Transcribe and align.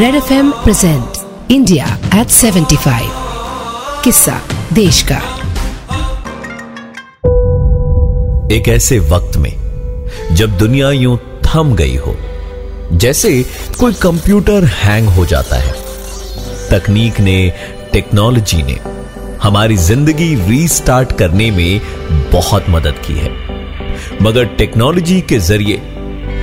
Red 0.00 0.14
F 0.14 0.32
M 0.32 0.50
present 0.50 1.50
India 1.50 1.86
at 2.14 2.28
75 2.28 3.08
किस्सा 4.04 4.40
देश 4.72 5.02
का 5.10 5.16
एक 8.54 8.68
ऐसे 8.68 8.98
वक्त 8.98 9.36
में, 9.36 9.52
जब 10.32 10.56
दुनिया 10.58 10.90
यूँ 10.90 11.16
थम 11.46 11.74
गई 11.74 11.96
हो, 11.96 12.14
जैसे 12.92 13.32
कोई 13.80 13.92
कंप्यूटर 13.92 14.64
हैंग 14.64 15.08
हो 15.08 15.26
जाता 15.26 15.56
है। 15.56 15.74
तकनीक 16.70 17.20
ने, 17.20 17.52
टेक्नोलॉजी 17.92 18.62
ने, 18.62 18.78
हमारी 19.42 19.76
ज़िंदगी 19.76 20.34
रीस्टार्ट 20.48 21.12
करने 21.12 21.50
में 21.50 21.80
बहुत 22.32 22.70
मदद 22.70 23.04
की 23.06 23.18
है। 23.18 23.30
मगर 24.22 24.44
टेक्नोलॉजी 24.56 25.20
के 25.20 25.38
ज़रिए 25.38 25.78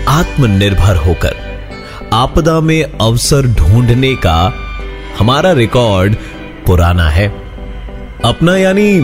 आत्मनिर्भर 0.09 0.95
होकर 1.07 1.46
आपदा 2.13 2.59
में 2.61 2.83
अवसर 2.83 3.47
ढूँढने 3.47 4.13
का 4.15 4.53
हमारा 5.19 5.51
रिकॉर्ड 5.51 6.15
पुराना 6.65 7.09
है। 7.09 7.27
अपना 8.25 8.55
यानी 8.57 8.99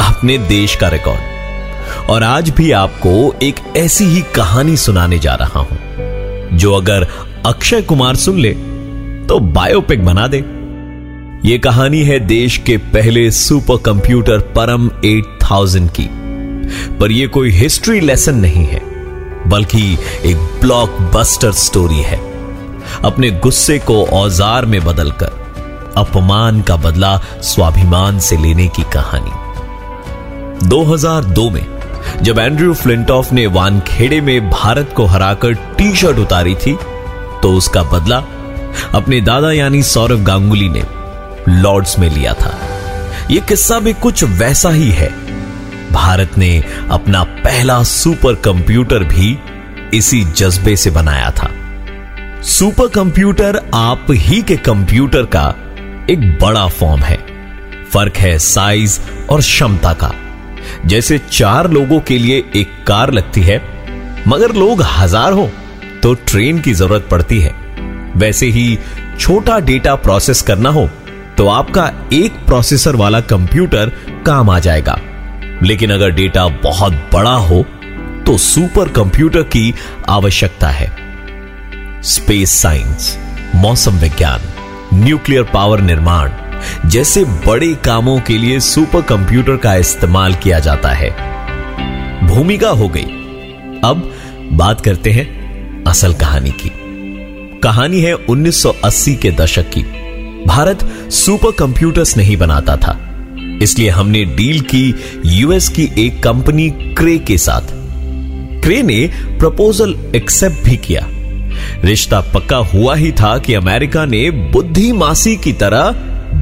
अपने 0.00 0.38
देश 0.38 0.74
का 0.76 0.88
रिकॉर्ड। 0.88 2.08
और 2.10 2.22
आज 2.22 2.50
भी 2.50 2.70
आपको 2.72 3.34
एक 3.42 3.60
ऐसी 3.76 4.04
ही 4.04 4.22
कहानी 4.36 4.76
सुनाने 4.76 5.18
जा 5.18 5.34
रहा 5.34 5.60
हूँ, 5.60 5.78
जो 6.52 6.74
अगर 6.74 7.06
अक्षय 7.46 7.82
कुमार 7.82 8.16
सुन 8.16 8.38
ले 8.38 8.52
तो 9.28 9.38
बायोपिक 9.38 10.04
बना 10.04 10.26
दे। 10.26 10.38
यह 11.44 11.58
कहानी 11.58 12.02
है 12.02 12.18
देश 12.20 12.56
के 12.56 12.76
पहले 12.76 13.30
सुपर 13.30 13.76
कंप्यूटर 13.76 14.38
परम 14.56 14.88
8000 15.04 15.88
की। 15.90 16.08
पर 16.98 17.12
यह 17.12 17.26
कोई 17.26 17.50
हिस्ट्री 17.50 18.00
लेसन 18.00 18.34
नहीं 18.34 18.66
है, 18.66 18.80
बल्कि 19.48 19.98
एक 20.24 20.36
ब्लॉकबस्टर 20.60 21.52
स्टोरी 21.52 22.02
है। 22.02 22.37
अपने 23.04 23.30
गुस्से 23.30 23.78
को 23.78 24.04
औज़ार 24.14 24.66
में 24.66 24.80
बदलकर, 24.84 25.92
अपमान 25.96 26.60
का 26.62 26.76
बदला 26.76 27.16
स्वाभिमान 27.44 28.18
से 28.18 28.36
लेने 28.36 28.68
की 28.68 28.82
कहानी। 28.92 30.66
2002 30.68 31.50
में, 31.50 31.66
जब 32.22 32.38
एंड्रयू 32.38 32.74
फ्लिंटॉफ 32.74 33.32
ने 33.32 33.46
वानखेड़े 33.48 34.20
में 34.20 34.50
भारत 34.50 34.92
को 34.96 35.06
हराकर 35.06 35.54
टी 35.76 35.94
शर्ट 35.96 36.18
उतारी 36.18 36.54
थी 36.56 36.76
तो 37.42 37.52
उसका 37.52 37.82
बदला 37.82 38.22
अपने 38.94 39.20
दादा 39.20 39.52
यानी 39.52 39.82
सौरभ 39.82 40.24
गांगुली 40.24 40.68
ने 40.68 40.82
लॉर्ड्स 41.50 41.98
में 41.98 42.08
लिया 42.10 42.32
था। 42.34 42.54
यह 43.30 43.40
किस्सा 43.40 43.78
भी 43.80 43.92
कुछ 43.92 44.24
वैसा 44.24 44.70
ही 44.70 44.90
है। 44.90 45.08
भारत 45.92 46.38
ने 46.38 46.62
अपना 46.90 47.22
पहला 47.44 47.82
सुपर 47.82 48.34
कंप्यूटर 48.44 49.04
भी 49.04 49.38
इसी 49.94 50.22
जज्बे 50.32 50.76
से 50.76 50.90
बनाया 50.90 51.30
था। 51.30 51.50
सुपर 52.38 52.88
कंप्यूटर 52.88 53.56
आप 53.74 54.06
ही 54.10 54.40
के 54.42 54.56
कंप्यूटर 54.56 55.22
का 55.26 55.46
एक 56.10 56.20
बड़ा 56.40 56.66
फॉर्म 56.68 57.00
है। 57.02 57.16
फ़र्क 57.84 58.16
है 58.16 58.38
साइज़ 58.38 58.98
और 59.30 59.40
क्षमता 59.40 59.92
का। 59.94 60.10
जैसे 60.86 61.18
चार 61.20 61.70
लोगों 61.70 61.98
के 62.00 62.18
लिए 62.18 62.36
एक 62.56 62.84
कार 62.86 63.12
लगती 63.12 63.42
है, 63.42 63.60
मगर 64.28 64.52
लोग 64.54 64.82
हज़ार 64.88 65.32
हो 65.32 65.48
तो 66.02 66.12
ट्रेन 66.26 66.60
की 66.60 66.74
ज़रूरत 66.74 67.08
पड़ती 67.10 67.40
है। 67.40 67.52
वैसे 68.16 68.46
ही 68.48 68.78
छोटा 69.18 69.58
डेटा 69.60 69.94
प्रोसेस 69.96 70.42
करना 70.42 70.70
हो 70.70 70.88
तो 71.38 71.48
आपका 71.48 71.90
एक 72.12 72.36
प्रोसेसर 72.46 72.96
वाला 72.96 73.20
कंप्यूटर 73.26 73.92
काम 74.26 74.50
आ 74.50 74.58
जाएगा। 74.58 74.98
लेकिन 75.62 75.90
अगर 75.90 76.10
डेटा 76.12 76.46
बहुत 76.62 76.92
बड़ा 77.12 77.34
हो 77.42 77.64
तो 78.26 78.38
सुपर 78.38 78.88
कंप्यूटर 78.92 79.42
की 79.42 79.74
आवश्यकता 80.08 80.68
है। 80.68 80.90
स्पेस 82.02 82.50
साइंस 82.50 83.18
मौसम 83.54 83.92
विज्ञान 83.92 84.40
न्यूक्लियर 84.94 85.42
पावर 85.42 85.80
निर्माण 85.80 86.30
जैसे 86.86 87.24
बड़े 87.24 87.74
कामों 87.74 88.20
के 88.20 88.38
लिए 88.38 88.60
सुपर 88.60 89.02
कंप्यूटर 89.02 89.56
का 89.56 89.74
इस्तेमाल 89.74 90.34
किया 90.34 90.58
जाता 90.58 90.88
है। 90.88 91.10
भूमिका 92.26 92.68
हो 92.68 92.88
गई। 92.88 93.04
अब 93.84 94.12
बात 94.52 94.80
करते 94.80 95.10
हैं 95.10 95.38
असल 95.84 96.14
कहानी 96.14 96.50
की। 96.50 96.72
कहानी 97.62 98.00
है 98.00 98.14
1980 98.14 99.14
के 99.16 99.30
दशक 99.30 99.70
की। 99.70 99.82
भारत 100.46 101.10
सुपर 101.10 101.50
कंप्यूटर्स 101.50 102.16
नहीं 102.16 102.36
बनाता 102.36 102.76
था। 102.76 103.26
इसलिए 103.62 103.90
हमने 103.90 104.24
डील 104.24 104.60
की 104.60 104.94
यूएस 105.26 105.68
की 105.68 105.90
एक 105.98 106.22
कंपनी 106.22 106.70
क्रे 106.70 107.18
के 107.18 107.38
साथ। 107.38 107.62
क्रे 108.62 108.82
ने 108.82 109.10
प्रपोजल 109.38 110.12
एक्सेप्ट 110.16 110.64
भी 110.64 110.76
किया। 110.76 111.08
रिश्ता 111.84 112.20
पक्का 112.20 112.56
हुआ 112.56 112.94
ही 112.94 113.12
था 113.12 113.38
कि 113.38 113.54
अमेरिका 113.54 114.04
ने 114.04 114.30
बुद्धि 114.30 114.92
मासी 114.92 115.36
की 115.36 115.52
तरह 115.52 115.90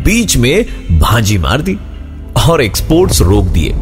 बीच 0.04 0.36
में 0.36 0.66
भांजी 0.98 1.38
मार 1.38 1.60
दी 1.60 1.76
और 2.48 2.62
एक्सपोर्ट्स 2.62 3.20
रोक 3.20 3.44
दिए। 3.44 3.72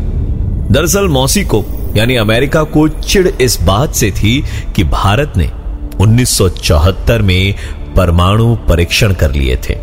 दरअसल 0.70 1.08
मौसी 1.08 1.44
को, 1.44 1.64
यानी 1.96 2.16
अमेरिका 2.16 2.62
को 2.62 2.88
चिड़ 2.88 3.28
इस 3.28 3.62
बात 3.62 3.94
से 3.94 4.10
थी 4.10 4.44
कि 4.76 4.84
भारत 4.84 5.32
ने 5.36 5.50
1974 6.00 7.22
में 7.22 7.54
परमाणु 7.96 8.56
परीक्षण 8.56 9.12
कर 9.12 9.32
लिए 9.32 9.56
थे 9.56 9.74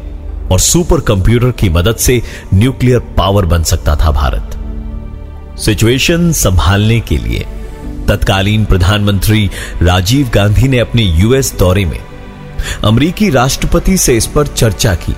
और 0.52 0.60
सुपर 0.60 1.00
कंप्यूटर 1.00 1.52
की 1.52 1.70
मदद 1.70 1.96
से 1.96 2.22
न्यूक्लियर 2.54 3.00
पावर 3.00 3.46
बन 3.46 3.64
सकता 3.64 3.96
था 3.96 4.12
भारत। 4.12 4.58
सिचुएशन 5.60 6.32
संभालने 6.32 7.00
के 7.00 7.18
लिए 7.18 7.46
तत्कालीन 8.12 8.66
प्रधानमंत्री 8.66 9.50
राजीव 9.82 10.30
गांधी 10.34 10.68
ने 10.68 10.80
अपने 10.80 11.02
यूएस 11.02 11.54
दौरे 11.60 11.86
में 11.86 12.00
अमरीकी 12.84 13.30
राष्ट्रपति 13.30 13.98
से 13.98 14.16
इस 14.18 14.26
पर 14.28 14.48
चर्चा 14.48 14.94
की, 14.96 15.16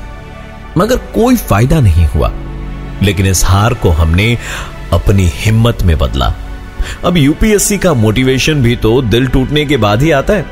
मगर 0.77 0.97
कोई 1.13 1.35
फ़ायदा 1.37 1.79
नहीं 1.79 2.05
हुआ। 2.05 2.31
लेकिन 3.03 3.25
इस 3.25 3.43
हार 3.45 3.73
को 3.73 3.89
हमने 3.91 4.37
अपनी 4.93 5.29
हिम्मत 5.35 5.83
में 5.83 5.97
बदला। 5.97 6.33
अब 7.05 7.17
यूपीएससी 7.17 7.77
का 7.77 7.93
मोटिवेशन 7.93 8.61
भी 8.63 8.75
तो 8.75 9.01
दिल 9.01 9.27
टूटने 9.27 9.65
के 9.65 9.77
बाद 9.77 10.01
ही 10.01 10.11
आता 10.11 10.33
है। 10.33 10.45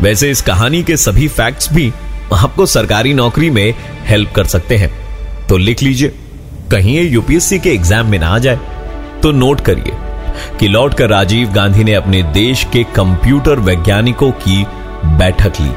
वैसे 0.00 0.30
इस 0.30 0.42
कहानी 0.42 0.82
के 0.82 0.96
सभी 0.96 1.28
फैक्ट्स 1.28 1.72
भी 1.72 1.92
आपको 2.34 2.66
सरकारी 2.66 3.14
नौकरी 3.14 3.50
में 3.50 3.74
हेल्प 4.06 4.32
कर 4.36 4.46
सकते 4.46 4.76
हैं। 4.76 4.90
तो 5.48 5.56
लिख 5.56 5.82
लीजिए, 5.82 6.12
कहीं 6.70 7.00
यूपीएससी 7.02 7.58
के 7.58 7.70
एग्ज़ाम 7.70 8.10
में 8.10 8.18
ना 8.18 8.28
आ 8.28 8.38
जाए 8.38 8.58
तो 9.22 9.32
नोट 9.32 9.60
करिए। 9.60 9.92
कि 10.60 10.68
लौटकर 10.68 11.08
राजीव 11.08 11.52
गांधी 11.52 11.84
ने 11.84 11.94
अपने 11.94 12.22
देश 12.22 12.64
के 12.72 12.84
कंप्यूटर 12.84 13.58
वैज्ञानिकों 13.58 14.30
की 14.30 14.66
बैठक 15.06 15.52
ली 15.60 15.70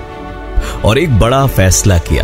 और 0.86 0.98
एक 0.98 1.20
बड़ा 1.20 1.46
फैसला 1.48 1.98
किया 1.98 2.24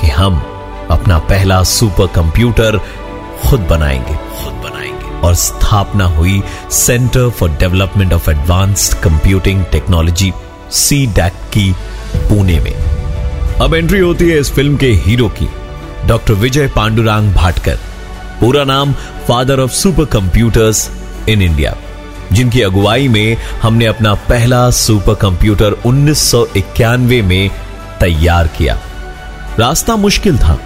कि 0.00 0.06
हम 0.06 0.42
अपना 0.90 1.18
पहला 1.18 1.62
सुपर 1.62 2.06
कंप्यूटर 2.06 2.78
खुद 3.46 3.60
बनाएँगे 3.60 4.14
खुद 4.14 4.52
बनाएँगे। 4.52 5.20
और 5.20 5.34
स्थापना 5.34 6.04
हुई 6.04 6.42
centre 6.70 7.30
for 7.30 7.50
development 7.50 8.12
of 8.12 8.30
advanced 8.30 8.98
computing 8.98 9.64
technology 9.64 10.32
C 10.70 11.06
DAC 11.06 11.32
की 11.32 11.74
पुणे 12.16 12.58
में। 12.60 12.74
अब 13.62 13.74
एंट्री 13.74 14.00
होती 14.00 14.28
है 14.30 14.38
इस 14.38 14.52
फ़िल्म 14.52 14.76
के 14.76 14.86
हीरो 14.86 15.28
की 15.28 15.48
डॉक्टर 16.06 16.32
विजय 16.32 16.68
पांडुरांग 16.68 17.32
भाटकर 17.34 17.78
पूरा 18.40 18.64
नाम 18.64 18.92
father 19.28 19.60
of 19.60 19.70
super 19.70 20.04
computers 20.04 20.90
in 21.28 21.42
India. 21.42 21.76
जिनकी 22.32 22.60
अगुवाई 22.62 23.08
में 23.08 23.36
हमने 23.62 23.86
अपना 23.86 24.14
पहला 24.28 24.70
सुपर 24.70 25.14
कंप्यूटर 25.14 25.76
1991 25.86 27.22
में 27.22 27.50
तैयार 28.00 28.46
किया। 28.48 28.78
रास्ता 29.58 29.96
मुश्किल 29.96 30.38
था, 30.38 30.58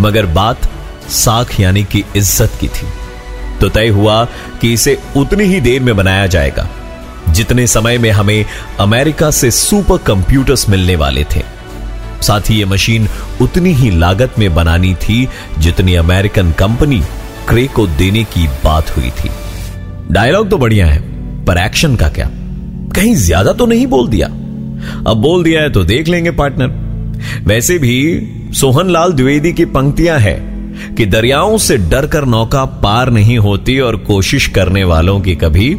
मगर 0.00 0.26
बात 0.26 0.68
साख 1.10 1.60
यानी 1.60 1.84
कि 1.84 2.02
इज़्ज़त 2.16 2.58
की 2.60 2.68
थी। 2.68 2.86
तो 3.60 3.68
तय 3.68 3.88
हुआ 3.88 4.24
कि 4.60 4.72
इसे 4.72 4.98
उतनी 5.16 5.44
ही 5.44 5.60
देर 5.60 5.82
में 5.82 5.96
बनाया 5.96 6.26
जाएगा, 6.26 6.68
जितने 7.28 7.66
समय 7.66 7.98
में 7.98 8.10
हमें 8.10 8.44
अमेरिका 8.80 9.30
से 9.30 9.50
सुपर 9.50 9.98
कंप्यूटर्स 9.98 10.68
मिलने 10.68 10.96
वाले 10.96 11.24
थे। 11.24 11.42
साथ 12.22 12.50
ही 12.50 12.60
यह 12.60 12.66
मशीन 12.66 13.08
उतनी 13.40 13.72
ही 13.72 13.90
लागत 13.90 14.38
में 14.38 14.54
बनानी 14.54 14.94
थी 14.94 15.28
जितनी 15.58 15.94
अमेरिकन 15.94 16.52
कंपनी 16.52 17.02
क्रे 17.48 17.66
को 17.66 17.86
देने 17.86 18.24
की 18.24 18.46
बात 18.64 18.96
हुई 18.96 19.10
थी। 19.10 19.30
डायलॉग 20.10 20.50
तो 20.50 20.58
बढ़िया 20.58 20.86
है, 20.86 21.00
पर 21.44 21.58
एक्शन 21.58 21.96
का 21.96 22.08
क्या? 22.08 22.28
कहीं 22.96 23.14
ज़्यादा 23.14 23.52
तो 23.52 23.66
नहीं 23.66 23.86
बोल 23.86 24.08
दिया। 24.08 24.26
अब 25.06 25.16
बोल 25.16 25.44
दिया 25.44 25.62
है 25.62 25.70
तो 25.70 25.84
देख 25.84 26.08
लेंगे 26.08 26.30
पार्टनर। 26.30 26.82
वैसे 27.46 27.78
भी 27.78 27.94
सोहनलाल 28.54 29.12
द्विवेदी 29.12 29.52
की 29.52 29.64
पंक्तियाँ 29.64 30.18
हैं 30.18 30.94
कि 30.94 31.06
दरियाओं 31.06 31.58
से 31.58 31.76
डरकर 31.76 32.24
नौका 32.24 32.64
पार 32.64 33.10
नहीं 33.10 33.38
होती 33.38 33.78
और 33.80 33.96
कोशिश 33.96 34.46
करने 34.46 34.84
वालों 34.84 35.20
की 35.20 35.34
कभी 35.34 35.72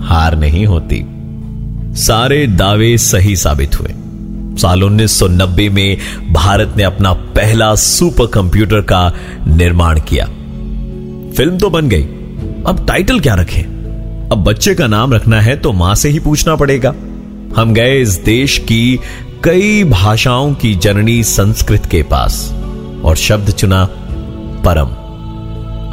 हार 0.00 0.36
नहीं 0.36 0.66
होती। 0.66 1.04
सारे 1.96 2.46
दावे 2.46 2.96
सही 2.98 3.36
साबित 3.36 3.80
हुए। 3.80 3.94
साल 4.58 4.82
1990 4.82 5.68
में 5.68 5.98
भारत 6.32 6.74
ने 6.76 6.82
अपना 6.82 7.12
पहला 7.12 7.74
सुपर 7.74 8.26
कंप्यूटर 8.26 8.80
का 8.80 9.12
निर्माण 9.48 10.00
किया। 10.00 10.26
फ़िल्म 11.36 11.58
तो 11.58 11.70
बन 11.70 11.88
गई। 11.88 12.02
अब 12.66 12.84
टाइटल 12.88 13.20
क्या 13.20 13.34
रखें? 13.34 13.62
अब 14.32 14.44
बच्चे 14.44 14.74
का 14.74 14.86
नाम 14.86 15.12
रखना 15.12 15.40
है 15.40 15.56
तो 15.56 15.72
माँ 15.72 15.94
से 15.94 16.08
ही 16.08 16.18
पूछना 16.20 16.54
पड़ेगा। 16.56 16.90
हम 17.56 17.72
गए 17.74 18.00
इस 18.00 18.14
देश 18.24 18.58
की 18.58 18.98
कई 19.44 19.82
भाषाओं 19.84 20.52
की 20.54 20.74
जननी 20.74 21.22
संस्कृत 21.22 21.86
के 21.86 22.02
पास 22.02 22.36
और 23.04 23.16
शब्द 23.16 23.50
चुना 23.50 23.84
परम, 24.66 24.88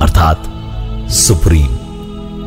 अर्थात 0.01 0.44
सुप्रीम। 1.12 1.77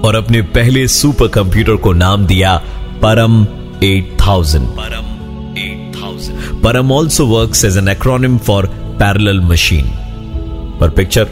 और 0.00 0.16
अपने 0.16 0.42
पहले 0.42 0.86
सुपर 0.88 1.28
कंप्यूटर 1.28 1.76
को 1.76 1.92
नाम 1.92 2.26
दिया 2.26 2.56
परम 3.02 3.44
8000 3.44 4.66
Param 4.78 5.10
8000 5.54 6.62
Param 6.62 6.92
also 6.92 7.26
works 7.26 7.64
as 7.64 7.76
an 7.76 7.88
acronym 7.88 8.38
for 8.38 8.66
parallel 8.98 9.40
machine 9.40 9.90
पर 10.80 10.90
पिक्चर 10.90 11.28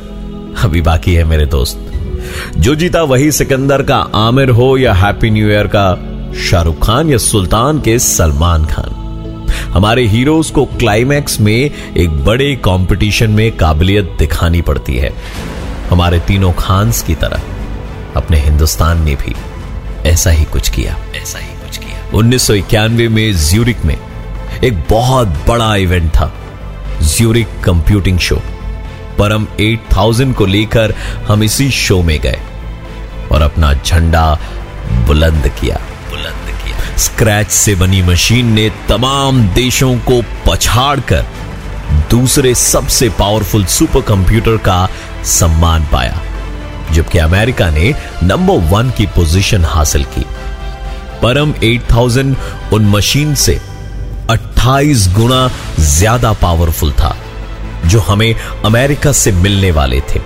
अभी 0.65 0.81
बाकी 0.81 1.15
है 1.15 1.25
मेरे 1.25 1.47
दोस्त। 1.47 1.90
जो 2.57 2.75
जीता 2.75 3.03
वही 3.03 3.33
सिकंदर 3.33 3.83
का 3.83 3.97
आमिर 4.15 4.51
हो 4.51 4.77
या 4.79 4.95
हैप्पी 4.95 5.31
न्यू 5.31 5.49
ईयर 5.49 5.67
का 5.67 5.87
शाहरुख 6.41 6.87
खान 6.87 7.11
या 7.11 7.19
सुल्तान 7.19 7.81
के 7.81 7.99
सलमान 7.99 8.65
खान। 8.65 8.97
हमारे 9.73 10.07
हीरोज 10.07 10.51
को 10.51 10.65
क्लाइमैक्स 10.65 11.41
में 11.41 11.71
एक 11.97 12.11
बड़े 12.25 12.57
कंपटीशन 12.57 13.31
में 13.31 13.57
काबिलियत 13.57 14.15
दिखानी 14.19 14.63
पड़ती 14.63 14.97
है। 14.97 15.13
हमारे 15.91 16.19
तीनों 16.19 16.53
खान्स 16.53 17.03
की 17.03 17.15
तरह, 17.15 17.43
अपने 18.17 18.39
हिंदुस्तान 18.39 19.03
ने 19.05 19.15
भी 19.15 19.35
ऐसा 20.09 20.31
ही 20.31 20.45
कुछ 20.45 20.69
किया। 20.69 20.97
ऐसा 21.23 21.39
ही 21.39 21.47
कुछ 21.47 21.79
किया। 21.79 22.11
उन्नीस 22.15 22.43
सौ 22.43 22.55
इक्यानवे 22.55 23.09
में 23.09 23.33
ज्यूरिक 23.37 23.85
में 23.85 23.97
एक 24.65 24.81
बहुत 24.91 25.29
बड़ा 25.29 25.77
इवेंट 25.77 26.11
था, 26.11 26.33
ज्यूरिक 27.03 27.49
कंप्यूटिंग 27.65 28.19
शो। 28.19 28.43
परम 29.20 29.46
8000 29.61 30.32
को 30.34 30.46
लेकर 30.46 30.94
हम 31.28 31.43
इसी 31.43 31.70
शो 31.70 32.02
में 32.02 32.19
गए 32.20 32.40
और 33.32 33.43
अपना 33.43 33.72
झंडा 33.75 34.38
बुलंद 35.06 35.49
किया। 35.61 35.76
बुलंद 36.11 36.50
किया। 36.62 36.96
स्क्रैच 36.96 37.50
से 37.50 37.75
बनी 37.75 38.02
मशीन 38.02 38.52
ने 38.52 38.69
तमाम 38.88 39.43
देशों 39.55 39.96
को 40.00 40.20
पछाड़कर 40.46 41.25
दूसरे 42.11 42.55
सबसे 42.55 43.08
पावरफुल 43.19 43.64
सुपर 43.69 44.00
कंप्यूटर 44.00 44.56
का 44.56 44.88
सम्मान 45.31 45.87
पाया, 45.93 46.20
जबकि 46.93 47.19
अमेरिका 47.19 47.70
ने 47.70 47.94
नंबर 48.22 48.69
वन 48.70 48.90
की 48.90 49.06
पोजीशन 49.06 49.64
हासिल 49.64 50.05
की। 50.05 50.25
परम 51.22 51.52
8000 51.64 52.37
उन 52.72 52.87
मशीन 52.88 53.34
से 53.34 53.61
28 54.31 55.08
गुना 55.14 55.49
ज़्यादा 55.78 56.32
पावरफुल 56.32 56.93
था। 56.93 57.17
जो 57.91 58.01
हमें 58.01 58.35
अमेरिका 58.65 59.13
से 59.13 59.33
मिलने 59.33 59.71
वाले 59.71 60.01
थे। 60.01 60.21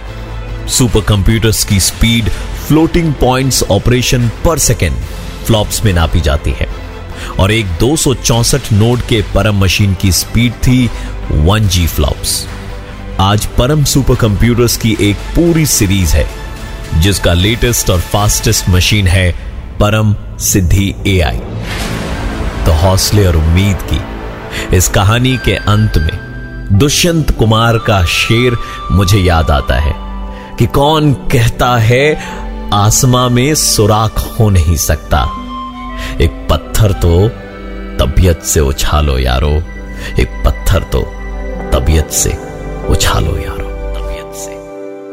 सुपर 0.68 1.00
कंप्यूटर्स 1.00 1.64
की 1.64 1.80
speed 1.80 2.28
floating 2.66 3.12
points 3.14 3.62
operation 3.62 4.28
per 4.44 4.58
second 4.58 4.96
flops 5.46 5.84
में 5.84 5.92
नापी 5.92 6.20
जाती 6.20 6.50
है। 6.50 6.68
और 7.40 7.52
एक 7.52 7.66
दो 7.66 7.96
नोड 8.72 9.00
के 9.00 9.22
परम 9.34 9.58
मशीन 9.58 9.94
की 9.94 10.12
स्पीड 10.12 10.52
थी 10.52 10.90
वन 11.30 11.68
जी 11.68 11.86
फ्लॉप्स 11.86 12.46
आज 13.20 13.46
परम 13.46 13.84
सुपर 13.84 14.14
कंप्यूटर्स 14.14 14.76
की 14.76 14.96
एक 15.00 15.16
पूरी 15.36 15.66
सीरीज़ 15.66 16.14
है, 16.16 16.26
जिसका 16.94 17.32
लेटेस्ट 17.32 17.90
और 17.90 18.00
फास्टेस्ट 18.00 18.68
मशीन 18.68 19.06
है 19.06 19.30
परम 19.80 20.14
सिद्धि 20.38 20.94
एआई 21.06 21.38
तो 22.66 22.72
हौसले 22.72 23.26
और 23.26 23.36
उम्मीद 23.36 23.88
की 23.92 24.76
इस 24.76 24.88
कहानी 24.88 25.36
के 25.44 25.54
अंत 25.54 25.98
में 25.98 26.23
दुष्यंत 26.74 27.30
कुमार 27.30 27.78
का 27.78 28.04
शेर 28.04 28.56
मुझे 28.92 29.18
याद 29.18 29.50
आता 29.50 29.74
है 29.74 29.94
कि 30.58 30.66
कौन 30.66 31.12
कहता 31.14 31.76
है, 31.76 32.18
आसमां 32.74 33.30
में 33.30 33.54
सुराख 33.54 34.40
हो 34.40 34.50
नहीं 34.50 34.76
सकता। 34.76 35.22
एक 36.20 36.48
पत्थर 36.50 36.92
तो 36.92 37.28
तबीयत 37.98 38.42
से 38.42 38.60
उछालो 38.60 39.18
यारो। 39.18 39.52
एक 40.20 40.42
पत्थर 40.46 40.82
तो 40.82 41.00
तबीयत 41.74 42.10
से 42.10 42.38
उछालो 42.88 43.36
यारो। 43.38 43.68
तबीयत 43.94 44.34
से 44.34 44.56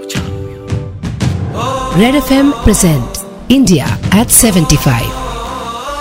उछालो 0.06 0.52
यारो। 0.52 2.00
Red 2.00 2.16
F 2.16 2.34
M 2.34 2.52
present 2.52 3.52
India 3.52 3.98
at 4.16 4.28
75 4.28 5.12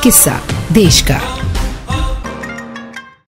किस्सा 0.03 0.41
देश 0.73 1.01
का। 1.01 1.21